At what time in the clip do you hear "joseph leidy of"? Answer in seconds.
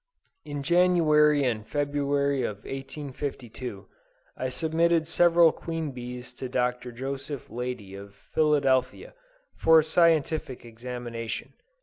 6.91-8.15